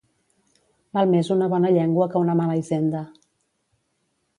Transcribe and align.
Val 0.97 1.11
més 1.11 1.29
una 1.37 1.51
bona 1.53 1.73
llengua 1.77 2.11
que 2.15 2.25
una 2.27 2.39
mala 2.43 2.59
hisenda 2.65 3.07